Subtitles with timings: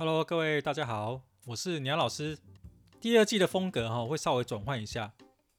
[0.00, 2.38] Hello，各位大家好，我是鸟老师。
[3.02, 5.12] 第二季的风格哈会稍微转换一下，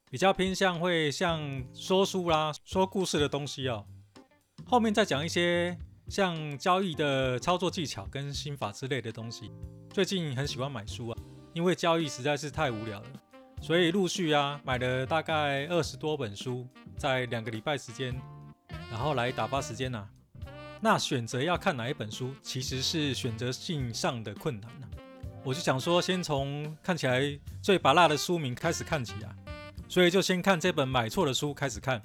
[0.09, 3.85] 比较偏向会像说书啦、说故事的东西哦。
[4.65, 5.77] 后面再讲一些
[6.07, 9.51] 像交易的操作技巧跟心法之类的东西。
[9.91, 11.17] 最近很喜欢买书啊，
[11.53, 13.09] 因为交易实在是太无聊了，
[13.61, 16.67] 所以陆续啊买了大概二十多本书，
[16.97, 18.19] 在两个礼拜时间，
[18.89, 20.09] 然后来打发时间呐、啊。
[20.83, 24.87] 那选择要看哪一本书，其实是选择性上的困难呢、
[25.43, 29.29] 我就想说，先从看起来最拔辣的书名开始看起啊，
[29.87, 32.01] 所以就先看这本买错的书开始看。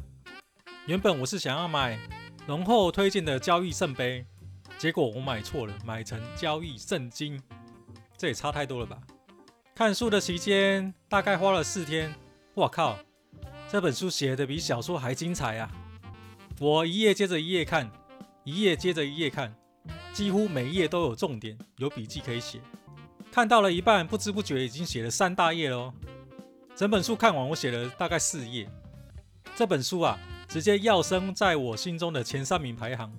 [0.85, 1.99] 原本我是想要买
[2.49, 4.27] 龙厚推荐的交易圣杯，
[4.77, 7.41] 结果我买错了，买成交易圣经，
[8.19, 8.99] 这也差太多了吧？
[9.75, 12.15] 看书的期间大概花了四天，
[12.57, 12.99] 哇靠，
[13.71, 15.71] 这本书写的比小说还精彩啊！
[16.61, 17.91] 我一页接着一页看。
[18.47, 19.53] 一页接着一页看，
[20.13, 22.61] 几乎每一页都有重点，有笔记可以写。
[23.33, 25.93] 看到了一半，不知不觉已经写了三大页喽。
[26.77, 28.71] 整本书看完，我写了大概四页。
[29.57, 33.13] 这本书啊，直接跃升在我心中的前三名排行，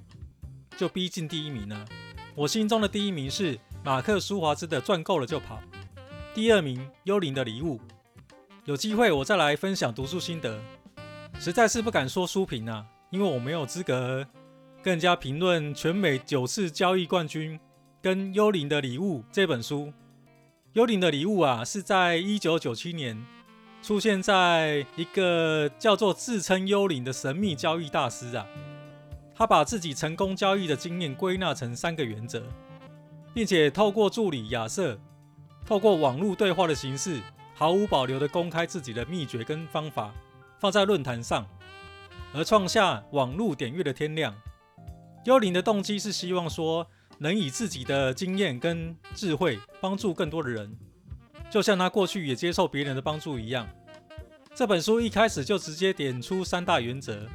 [0.77, 1.85] 就逼近第一名了。
[2.33, 5.57] 我心中的第一名是马克·舒华兹的《赚够了就跑》，
[6.33, 7.77] 第二名《幽灵的礼物》。
[8.63, 10.57] 有机会我再来分享读书心得，
[11.37, 14.25] 实在是不敢说书评啊，因为我没有资格。
[14.83, 17.59] 更加评论全美九次交易冠军
[18.01, 19.87] 跟《幽灵的礼物》这本书，
[20.73, 23.25] 《幽灵的礼物》啊，是在一九九七年
[23.81, 28.45] 出现在一个叫做自称幽灵的神秘交易大师啊，
[29.35, 32.43] 他把自己成功交易的经验归纳成三个原则，
[33.33, 34.97] 并且透过助理亚瑟，
[35.65, 37.19] 透过网络对话的形式，
[37.53, 40.13] 毫无保留地公开自己的秘诀跟方法，
[40.59, 41.45] 放在论坛上，
[42.33, 44.33] 而创下网络点阅的天量。
[45.27, 50.73] 幽灵的动机是希望说，能以自己的经验跟智慧帮助更多的人，
[51.49, 53.67] 就像他过去也接受别人的帮助一样。
[54.55, 57.27] 这本书一开始就直接点出三大原则：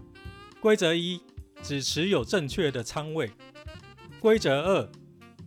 [0.58, 1.20] 规则一，
[1.62, 3.28] 只持有正确的仓位；
[4.20, 4.88] 规则二，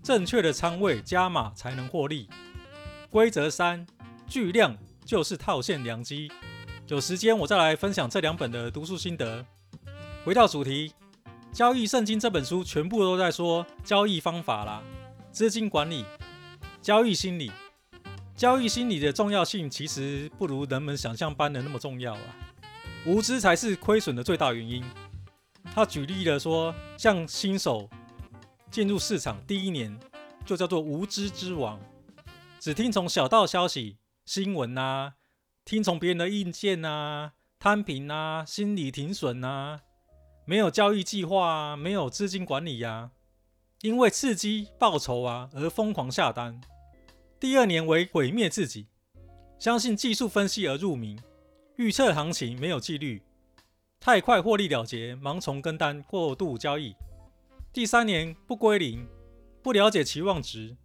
[0.04, 2.28] 正确的仓位加码才能获利；
[3.10, 3.88] 规则三，
[4.28, 6.32] 巨量就是套现良机。
[6.90, 9.44] 有时间我再来分享这两本的读书心得。
[10.24, 10.90] 回到主题。
[11.56, 14.84] 《交易圣经》这本书全部都在说交易方法啦，
[15.32, 16.04] 资金管理、
[16.82, 17.50] 交易心理。
[18.36, 22.20] 交易心理的重要性其实不如人们想象般的那么重要啊！
[23.06, 24.84] 无知才是亏损的最大原因。
[25.74, 27.90] 他举例了说，像新手
[28.70, 29.98] 进入市场第一年
[30.46, 31.80] 就叫做无知之王，
[32.60, 33.96] 只听从小道消息、
[34.26, 35.14] 新闻啊，
[35.64, 39.80] 听从别人的意见啊，摊平啊，心理停损啊。
[40.48, 43.10] 没有交易计划啊，没有资金管理呀、
[43.82, 46.62] 因为刺激报酬啊而疯狂下单。
[47.40, 48.86] 第二年为毁灭自己，
[49.58, 51.20] 相信技术分析而入迷，
[51.78, 53.24] 预测行情没有纪律，
[54.00, 56.96] 太快获利了结，盲从跟单过度交易。
[57.74, 59.08] 第三年不归零，
[59.64, 60.78] 不了解期望值，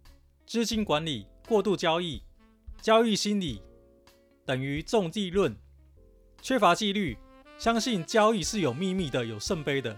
[0.47, 2.23] 资金管理过度交易，
[2.81, 3.61] 交易心理
[4.43, 5.55] 等于重利润，
[6.41, 7.15] 缺乏纪律。
[7.61, 9.95] 相信交易是有秘密的，有圣杯的。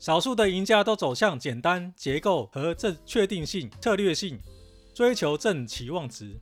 [0.00, 4.36] 少数的赢家都走向简单结构和正确定性、策略性，
[4.92, 6.36] 追求正期望值。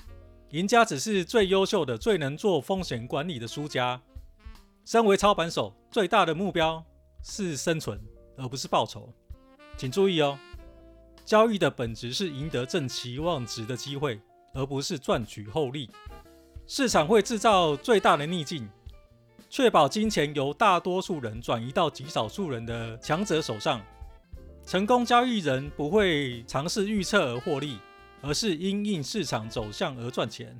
[0.53, 4.01] 赢家只是最优秀的、最能做风险管理的输家。
[4.87, 6.83] 身为操盘手，最大的目标
[7.23, 8.01] 是生存，
[8.39, 9.13] 而不是报酬。
[9.77, 10.39] 请注意哦，
[11.23, 14.19] 交易的本质是赢得正期望值的机会，
[14.55, 15.91] 而不是赚取厚利。
[16.67, 18.67] 市场会制造最大的逆境。
[19.53, 23.83] 确保金钱由大多数人转移到极少数人的强者手上。
[24.65, 27.77] 成功交易人不会尝试预测而获利，
[28.23, 30.57] 而是因应市场走向而赚钱。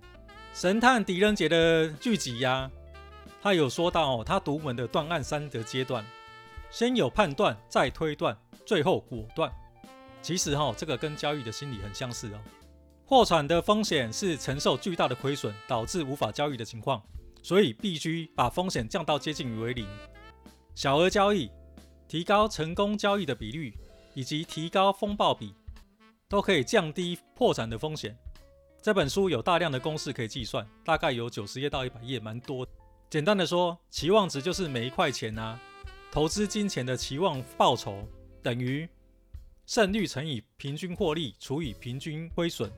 [0.53, 2.69] 神探狄仁杰的剧集呀，
[3.41, 6.05] 他有说到，他独门的断案三个阶段：
[6.69, 8.37] 先有判断，再推断，
[8.67, 9.53] 最后果断。
[10.21, 12.41] 其实哈，这个跟交易的心理很相似哦。
[13.07, 17.01] 破产的风险是承受巨大的亏损，导致无法交易的情况。
[17.43, 19.87] 所以必须把风险降到接近于为零。
[20.75, 21.51] 小额交易、
[22.09, 23.75] 提高成功交易的比率
[24.15, 25.55] 以及提高风暴比，
[26.29, 28.17] 都可以降低破产的风险。
[28.83, 32.67] 这本书有大量的公式可以计算，大概有九十页到一百页，蛮多。
[33.11, 35.61] 简单的说，期望值就是每一块钱啊，
[36.11, 38.09] 投资金钱的期望报酬
[38.43, 38.89] 等于
[39.67, 42.73] 胜率乘以平均获利除以平均亏损，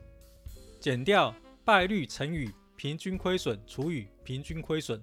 [0.81, 1.33] 减掉
[1.63, 2.51] 败率乘以
[2.83, 4.99] 平均亏损除以平均亏损，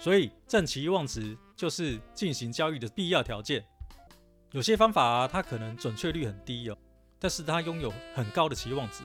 [0.00, 3.64] 所以正期望值就是进行交易的必要条件。
[4.50, 6.76] 有些方法，它可能准确率很低哦，
[7.20, 9.04] 但是它拥有很高的期望值，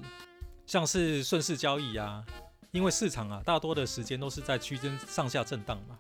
[0.66, 2.26] 像是顺势交易啊，
[2.72, 5.96] 因为市场啊大多的时间都是在区间上下震荡嘛，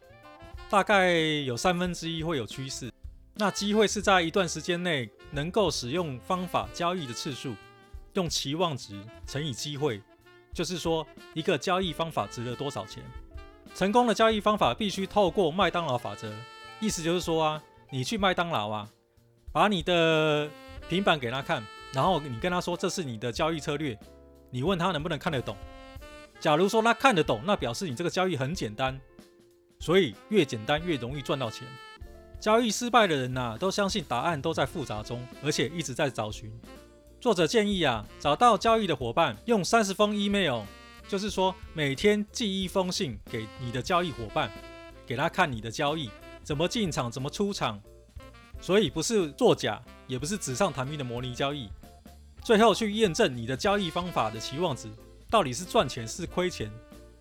[0.71, 2.91] 大概有三分之一会有趋势，
[3.35, 7.53] 那机会是在一段时间内能够使用方法交易的次数，
[8.13, 10.01] 用期望值乘以机会，
[10.53, 13.03] 就是说一个交易方法值了多少钱。
[13.75, 16.31] 成功的交易方法必须透过麦当劳法则，
[16.79, 18.87] 意思就是说啊，你去麦当劳啊，
[19.51, 20.47] 把你的
[20.87, 23.97] 平板给他看，然后你跟他说这是你的交易策略，
[24.51, 25.57] 你问他能不能看得懂。
[26.39, 28.99] 假如说他看得懂，那表示你这个交易很简单，
[29.79, 31.67] 所以越简单越容易赚到钱。
[32.39, 36.51] 交易失败的人呐、都相信答案都在复杂中，而且一直在找寻。
[37.23, 40.63] 作者建议啊，找到交易的伙伴，用三十封 email，
[41.07, 44.51] 就是说每天寄一封信给你的交易伙伴，
[45.05, 46.09] 给他看你的交易
[46.43, 47.81] 怎么进场，怎么出场。
[48.59, 51.69] 所以不是作假，也不是纸上谈兵的模拟交易。
[52.43, 54.91] 最后去验证你的交易方法的期望值
[55.29, 56.69] 到底是赚钱是亏钱，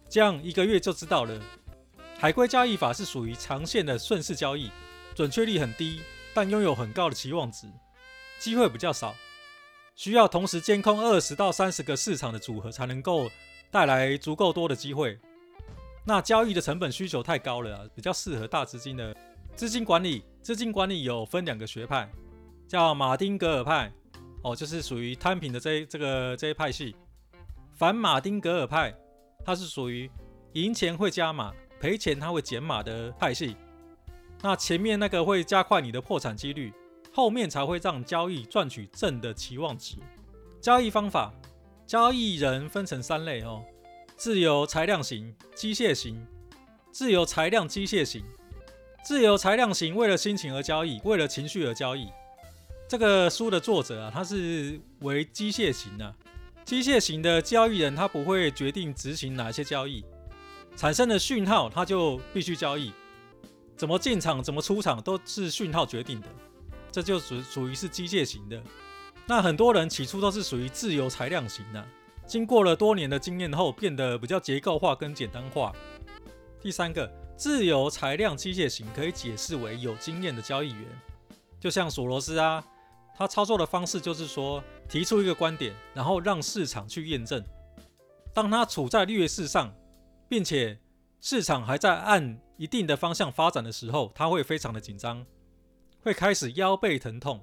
[0.09, 1.41] 这样一个月就知道了。
[2.19, 4.69] 海龟交易法是属于长线的顺势交易，
[5.15, 6.01] 准确率很低，
[6.35, 7.69] 但拥有很高的期望值，
[8.41, 9.15] 机会比较少。
[9.95, 13.31] 需要同时监控二十到三十个市场的组合，才能够
[13.71, 15.19] 带来足够多的机会。
[16.05, 19.15] 那交易的成本需求太高了，比较适合大资金的
[19.55, 20.25] 资金管理。
[20.43, 22.11] 资金管理有分两个学派，
[22.67, 23.93] 叫马丁格尔派，
[24.43, 26.97] 哦，就是属于摊平的这这个这一派系。
[27.73, 28.93] 反马丁格尔派，
[29.45, 30.11] 它是属于
[30.55, 33.57] 赢钱会加码，赔钱它会减码的派系。
[34.41, 36.73] 那前面那个会加快你的破产几率。
[37.13, 39.97] 后面才会让交易赚取正的期望值。
[40.61, 41.33] 交易方法，
[41.87, 43.63] 交易人分成三类哦：
[44.17, 46.27] 自由裁量型、机械型。
[46.91, 48.23] 自由裁量机械型，
[49.03, 52.07] 自由裁量型为了心情而交易，为了情绪而交易。
[52.87, 56.15] 这个书的作者啊，他是为机械型的。
[56.67, 60.05] 机械型的交易人，他不会决定执行哪些交易，
[60.77, 62.93] 产生的讯号他就必须交易。
[63.75, 66.29] 怎么进场、怎么出场，都是讯号决定的。
[66.93, 68.63] 这就属属于是机械型的。
[69.27, 71.85] 那很多人起初都是属于自由裁量型的，
[72.27, 75.73] 经过了多年的经验后，变得比较结构化跟简单化。
[76.61, 80.85] 第三个，自由裁量机械型可以解释为有经验的交易员，
[81.59, 82.63] 就像索罗斯啊，
[83.17, 87.43] 他操作的方式就是说，提出一个观点，然后让市场去验证。
[88.35, 89.73] 当他处在劣势上，
[90.29, 90.79] 并且
[91.21, 95.25] 市场还在按一定的方向发展的时候，他会非常的紧张。
[96.03, 97.41] 会开始腰背疼痛，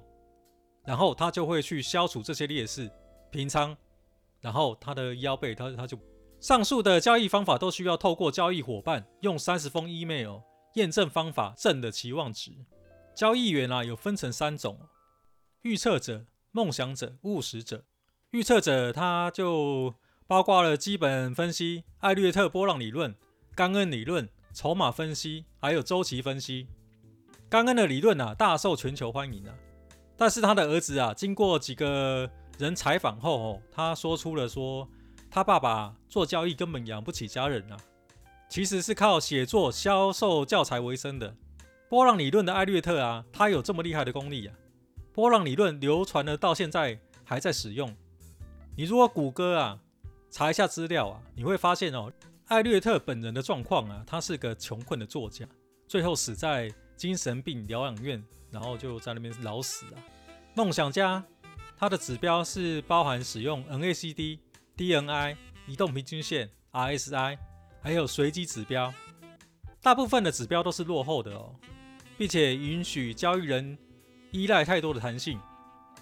[0.84, 2.90] 然后他就会去消除这些劣势，
[3.30, 3.76] 平仓，
[4.40, 5.98] 然后他的腰背他他就
[6.40, 10.40] 上述的交易方法都需要透过交易伙伴用三十封 email
[10.74, 12.52] 验证方法正的期望值。
[13.14, 14.78] 交易员啊有分成三种：
[15.62, 17.84] 预测者、梦想者、务实者。
[18.30, 19.94] 预测者他就
[20.26, 23.14] 包括了基本分析、艾略特波浪理论、
[23.54, 26.68] 冈恩理论、筹码分析，还有周期分析。
[27.50, 29.52] 刚恩的理论啊，大受全球欢迎啊。
[30.16, 34.88] 但是他的儿子啊，经过几个人采访后，哦，他说出了说，
[35.28, 37.76] 他爸爸做交易根本养不起家人啊，
[38.48, 41.34] 其实是靠写作、销售教材为生的。
[41.88, 44.54] 波浪理论的艾略特啊，他有这么厉害的功力啊。
[45.12, 47.92] 波浪理论流传了到现在还在使用。
[48.76, 49.80] 你如果谷歌啊，
[50.30, 52.12] 查一下资料啊，你会发现哦，
[52.46, 55.44] 艾略特本人的状况啊，他是个穷困的作家，
[55.88, 56.72] 最后死在。
[57.00, 59.96] 精神病疗养院，然后就在那边老死啊。
[60.54, 61.24] 梦想家，
[61.74, 64.38] 它的指标是包含使用 NACD、
[64.76, 65.34] DNI、
[65.66, 67.38] 移动平均线、RSI，
[67.80, 68.92] 还有随机指标。
[69.80, 71.56] 大部分的指标都是落后的哦，
[72.18, 73.78] 并且允许交易人
[74.30, 75.40] 依赖太多的弹性。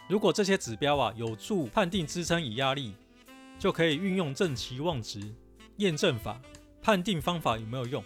[0.09, 2.93] 如果这些指标啊有助判定支撑与压力，
[3.57, 5.33] 就可以运用正期望值
[5.77, 6.41] 验证法
[6.83, 8.03] 判定方法有没有用。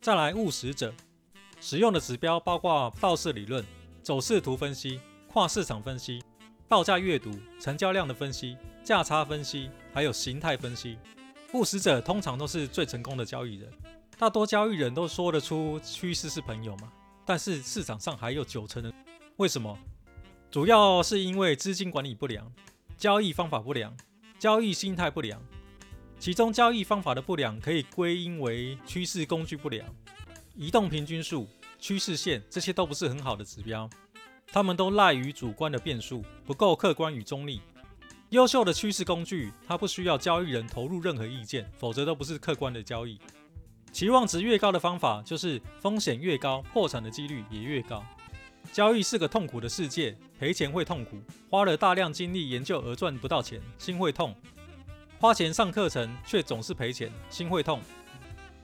[0.00, 0.94] 再来务实者。
[1.60, 3.64] 使用的指标包括道氏理论、
[4.02, 6.22] 走势图分析、跨市场分析、
[6.68, 10.96] 报价阅读、成交量的分析、价差分析，还有形态分析。
[11.54, 13.70] 务实者通常都是最成功的交易人。
[14.18, 16.92] 大多交易人都说得出趋势是朋友嘛，
[17.24, 18.92] 但是市场上还有九成的，
[19.36, 19.78] 为什么？
[20.50, 22.50] 主要是因为资金管理不良、
[22.96, 23.96] 交易方法不良、
[24.38, 25.40] 交易心态不良。
[26.18, 29.86] 其中交易方法的不良可以归因为趋势工具不良。
[30.58, 31.46] 移动平均数、
[31.78, 33.88] 趋势线这些都不是很好的指标，
[34.48, 37.60] 它们都赖于主观的变数，不够客观与中立。
[38.30, 43.20] 优秀的趋势工具，它不需要交易人投入任何意见，否则都不是客观的交易。
[43.92, 48.04] 期望值越高的方法，就是风险越高，破产的几率也越高。
[48.72, 54.32] 交易是个痛苦的世界，赔钱会痛苦，花了大量精力研究而赚不到钱，心会痛；
[55.20, 57.80] 花钱上课程却总是赔钱，心会痛。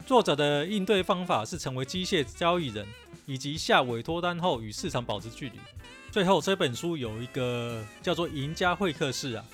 [0.07, 2.87] 作者的应对方法是成为机械交易人，
[3.27, 5.59] 以及下委托单后与市场保持距离。
[6.11, 9.45] 最后这本书有一个叫做“赢家会客室”啊，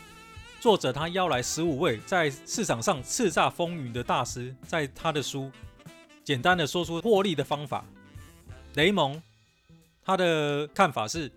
[0.61, 5.51] 作者他邀来十五位在市场上叱咤风云的大师，在他的书
[6.25, 7.85] 简单的说出获利的方法。
[8.75, 9.23] 雷蒙。
[10.03, 11.31] 他的看法是：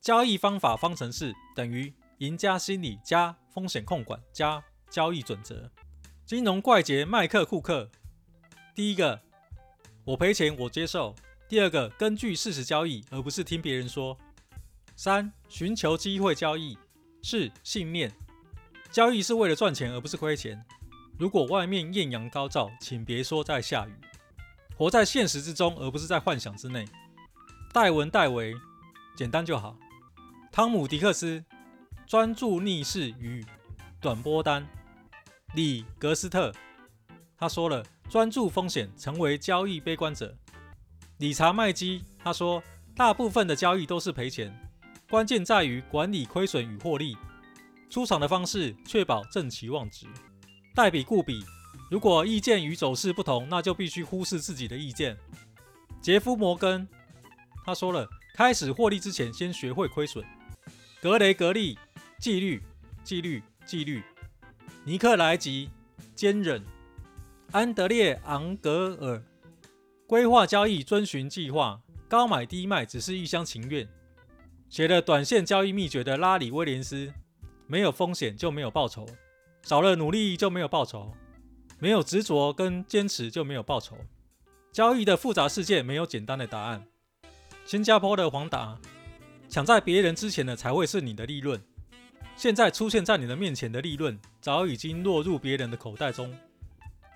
[0.00, 5.70] 交易方法方程式等于赢家心理加风险控管加交易准则。
[6.26, 7.88] 金融怪杰麦克库克，
[8.76, 9.18] 第一个，
[10.04, 11.14] 我赔钱我接受；
[11.48, 14.14] 第二个，根据事实交易而不是听别人说；
[14.94, 16.76] 三，寻求机会交易；
[17.22, 18.12] 四，信念，
[18.90, 20.62] 交易是为了赚钱而不是亏钱。
[21.18, 23.92] 如果外面艳阳高照，请别说在下雨。
[24.76, 26.84] 活在现实之中，而不是在幻想之内。
[27.72, 28.54] 戴文·戴维，
[29.16, 29.74] 简单就好。
[30.52, 31.42] 汤姆·迪克斯，
[32.06, 33.42] 专注逆势与
[34.02, 34.68] 短波单。
[35.54, 36.52] 李·格斯特，
[37.38, 40.34] 他说了，专注风险，成为交易悲观者。
[41.18, 42.62] 理查·麦基，他说，
[42.94, 44.54] 大部分的交易都是赔钱，
[45.10, 47.16] 关键在于管理亏损与获利。
[47.90, 50.06] 出场的方式，确保正期望值。
[50.74, 51.44] 代比·顾比，
[51.90, 55.16] 如果意见与走势不同，那就必须忽视自己的意见。
[56.00, 56.86] 杰夫·摩根。
[57.64, 60.24] 他说了：“开始获利之前，先学会亏损。”
[61.02, 61.78] 格雷格利，
[62.20, 62.62] 纪律，
[63.02, 64.02] 纪律，纪律。
[64.84, 65.70] 尼克莱吉，
[66.14, 66.62] 坚忍。
[67.56, 69.22] 安德烈昂格尔，
[70.06, 73.88] 规划交易，遵循计划，高买低卖只是一厢情愿。
[74.68, 77.10] 写了短线交易秘诀的拉里威廉斯，
[77.66, 79.06] 没有风险就没有报酬，
[79.62, 81.10] 少了努力就没有报酬，
[81.78, 83.96] 没有执着跟坚持就没有报酬。
[84.70, 86.86] 交易的复杂世界没有简单的答案。
[87.64, 88.78] 新加坡的黄达，
[89.48, 91.58] 抢在别人之前的才会是你的利润。
[92.36, 96.30] 现在出现在你的面前的利润，早已经落入别人的口袋中。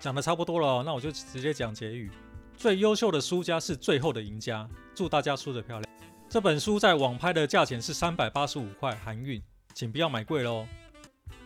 [0.01, 2.09] 讲的差不多了，那我就直接讲结语。
[2.57, 4.67] 最优秀的输家是最后的赢家。
[4.95, 5.89] 祝大家输得漂亮。
[6.27, 9.39] 这本书在网拍的价钱是三百八十五块含运，
[9.75, 10.65] 请不要买贵喽。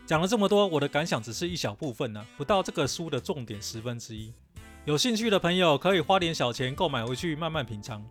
[0.06, 4.34] 讲了这么多，我的感想只是一小部分呢、不到这个书的重点十分之一。
[4.86, 8.04] 有兴趣的朋友可以花点小钱购买回去慢慢品尝。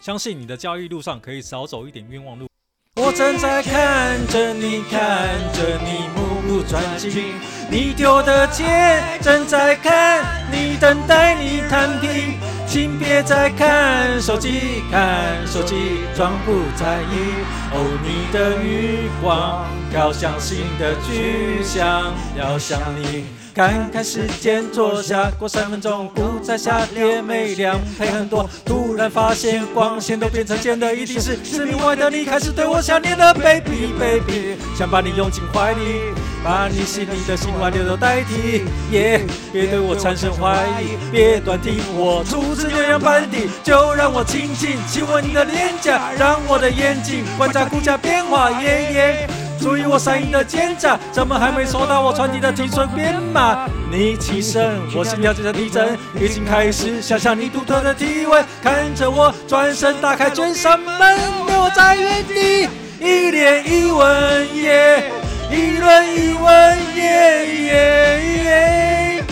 [0.00, 2.48] 相信你的交易路上可以少走一点冤枉路。
[2.96, 7.34] 我正在看着你，看着你目不转睛，
[7.68, 12.38] 你丢的钱正在看你，等待你摊平。
[12.66, 17.34] 请别再看手机，看手机装不在意。
[17.72, 23.24] 哦，你的余光飘向新的去向，要向你。
[23.56, 28.46] 看看时间，坐下，过三分钟，不再下跌，没两倍很多。
[28.66, 36.02] 突然发现光线都变成尖的，一定是是另外的你开始对我想念了，baby baby，想把你拥进怀里，
[36.44, 38.66] 把你心里的心话留作代替。
[38.90, 48.50] 耶，别对我产生怀疑，别断定我初次牛羊般的，就让我轻轻亲吻你的脸颊，让我的眼睛观察股价变化。
[48.60, 49.28] 耶耶。
[49.60, 53.68] 注意我声音的尖诈，怎么还没收到我传递的停损编码？
[53.90, 62.68] 你起身，我心跳就在地震，已经开始想象你独特的体温，看着我转身打开卷上门，留我在原地
[63.00, 65.10] 一脸疑问，耶，
[65.50, 69.24] 一轮疑问，耶耶耶。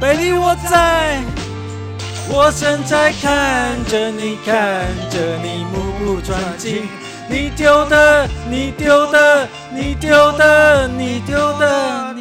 [0.00, 1.22] Baby，我在，
[2.28, 4.54] 我正在看着你，看
[5.08, 6.88] 着你目不转睛。
[7.28, 12.13] 你丢的，你丢的，你丢的，你丢的。